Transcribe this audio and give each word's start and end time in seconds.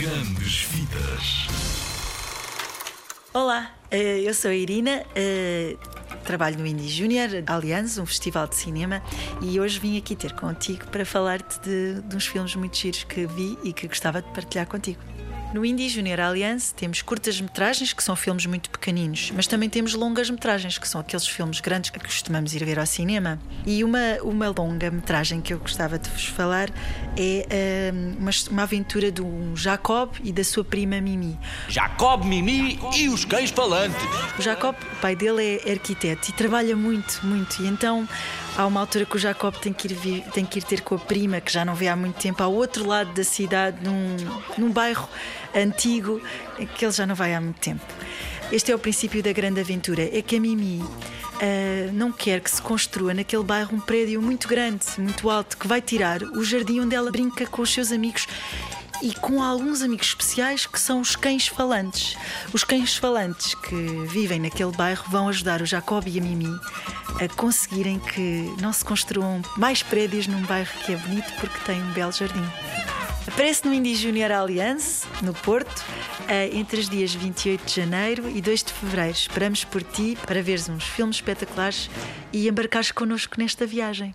Grandes 0.00 0.62
Vidas. 0.62 1.46
Olá, 3.34 3.70
eh, 3.90 4.22
eu 4.22 4.32
sou 4.32 4.50
a 4.50 4.54
Irina, 4.54 5.04
eh, 5.14 5.76
trabalho 6.24 6.58
no 6.58 6.66
Indie 6.66 6.88
Junior 6.88 7.28
Allianz, 7.46 7.98
um 7.98 8.06
festival 8.06 8.46
de 8.46 8.56
cinema, 8.56 9.02
e 9.42 9.60
hoje 9.60 9.78
vim 9.78 9.98
aqui 9.98 10.16
ter 10.16 10.32
contigo 10.32 10.86
para 10.86 11.04
falar-te 11.04 11.60
de, 11.60 12.00
de 12.00 12.16
uns 12.16 12.26
filmes 12.26 12.56
muito 12.56 12.78
giros 12.78 13.04
que 13.04 13.26
vi 13.26 13.58
e 13.62 13.74
que 13.74 13.86
gostava 13.86 14.22
de 14.22 14.32
partilhar 14.32 14.66
contigo. 14.66 15.02
No 15.52 15.64
Indie 15.64 15.88
Junior 15.88 16.20
Alliance 16.20 16.72
temos 16.72 17.02
curtas-metragens, 17.02 17.92
que 17.92 18.04
são 18.04 18.14
filmes 18.14 18.46
muito 18.46 18.70
pequeninos, 18.70 19.32
mas 19.34 19.48
também 19.48 19.68
temos 19.68 19.94
longas-metragens, 19.94 20.78
que 20.78 20.86
são 20.86 21.00
aqueles 21.00 21.26
filmes 21.26 21.58
grandes 21.58 21.90
que 21.90 21.98
costumamos 21.98 22.54
ir 22.54 22.64
ver 22.64 22.78
ao 22.78 22.86
cinema. 22.86 23.36
E 23.66 23.82
uma, 23.82 23.98
uma 24.22 24.46
longa-metragem 24.56 25.40
que 25.40 25.52
eu 25.52 25.58
gostava 25.58 25.98
de 25.98 26.08
vos 26.08 26.24
falar 26.26 26.70
é 27.16 27.90
hum, 27.92 28.14
uma, 28.20 28.30
uma 28.48 28.62
aventura 28.62 29.10
do 29.10 29.26
Jacob 29.56 30.12
e 30.22 30.30
da 30.32 30.44
sua 30.44 30.64
prima 30.64 31.00
Mimi. 31.00 31.36
Jacob, 31.68 32.24
Mimi 32.24 32.78
e 32.96 33.08
os 33.08 33.24
cães 33.24 33.50
falantes. 33.50 34.00
O 34.38 34.42
Jacob, 34.42 34.76
o 34.80 34.96
pai 35.00 35.16
dele 35.16 35.60
é 35.66 35.72
arquiteto 35.72 36.30
e 36.30 36.32
trabalha 36.32 36.76
muito, 36.76 37.26
muito. 37.26 37.60
E 37.60 37.66
então 37.66 38.08
há 38.56 38.64
uma 38.66 38.78
altura 38.78 39.04
que 39.04 39.16
o 39.16 39.18
Jacob 39.18 39.52
tem 39.56 39.72
que 39.72 39.88
ir, 39.88 39.94
vi- 39.94 40.24
tem 40.32 40.44
que 40.44 40.60
ir 40.60 40.62
ter 40.62 40.80
com 40.82 40.94
a 40.94 40.98
prima, 40.98 41.40
que 41.40 41.52
já 41.52 41.64
não 41.64 41.74
vê 41.74 41.88
há 41.88 41.96
muito 41.96 42.20
tempo, 42.20 42.40
ao 42.40 42.52
outro 42.54 42.86
lado 42.86 43.12
da 43.14 43.24
cidade, 43.24 43.78
num, 43.84 44.16
num 44.56 44.70
bairro 44.70 45.08
antigo, 45.54 46.20
que 46.76 46.84
ele 46.84 46.92
já 46.92 47.06
não 47.06 47.14
vai 47.14 47.34
há 47.34 47.40
muito 47.40 47.58
tempo. 47.60 47.84
Este 48.52 48.72
é 48.72 48.74
o 48.74 48.78
princípio 48.78 49.22
da 49.22 49.32
grande 49.32 49.60
aventura: 49.60 50.02
é 50.02 50.22
que 50.22 50.36
a 50.36 50.40
Mimi. 50.40 50.82
ah, 51.40 51.90
não 51.92 52.12
quer 52.12 52.40
que 52.40 52.50
se 52.50 52.60
construa 52.60 53.14
naquele 53.14 53.44
bairro 53.44 53.76
um 53.76 53.80
prédio 53.80 54.20
muito 54.20 54.48
grande, 54.48 54.84
muito 54.98 55.30
alto, 55.30 55.56
que 55.56 55.66
vai 55.66 55.80
tirar 55.80 56.22
o 56.22 56.44
jardim 56.44 56.80
onde 56.80 56.94
ela 56.94 57.10
brinca 57.10 57.46
com 57.46 57.62
os 57.62 57.72
seus 57.72 57.92
amigos 57.92 58.26
e 59.02 59.14
com 59.14 59.42
alguns 59.42 59.82
amigos 59.82 60.08
especiais 60.08 60.66
que 60.66 60.78
são 60.78 61.00
os 61.00 61.16
cães 61.16 61.48
falantes. 61.48 62.16
Os 62.52 62.64
cães 62.64 62.96
falantes 62.96 63.54
que 63.54 64.06
vivem 64.08 64.40
naquele 64.40 64.72
bairro 64.72 65.04
vão 65.08 65.28
ajudar 65.28 65.62
o 65.62 65.66
Jacob 65.66 66.06
e 66.06 66.18
a 66.18 66.22
Mimi 66.22 66.60
a 67.20 67.28
conseguirem 67.34 67.98
que 67.98 68.54
não 68.60 68.72
se 68.72 68.84
construam 68.84 69.42
mais 69.56 69.82
prédios 69.82 70.26
num 70.26 70.42
bairro 70.42 70.70
que 70.84 70.92
é 70.92 70.96
bonito 70.96 71.32
porque 71.40 71.58
tem 71.64 71.82
um 71.82 71.92
belo 71.92 72.12
jardim. 72.12 72.44
Aparece 73.32 73.66
no 73.66 73.72
Indie 73.72 73.94
Junior 73.94 74.32
Alliance, 74.32 75.06
no 75.22 75.32
Porto, 75.32 75.84
eh, 76.28 76.50
entre 76.52 76.80
os 76.80 76.88
dias 76.88 77.14
28 77.14 77.64
de 77.64 77.72
janeiro 77.72 78.28
e 78.28 78.42
2 78.42 78.64
de 78.64 78.72
fevereiro. 78.72 79.16
Esperamos 79.16 79.62
por 79.62 79.84
ti 79.84 80.18
para 80.26 80.42
veres 80.42 80.68
uns 80.68 80.82
filmes 80.82 81.16
espetaculares 81.16 81.88
e 82.32 82.48
embarcares 82.48 82.90
connosco 82.90 83.36
nesta 83.38 83.64
viagem. 83.64 84.12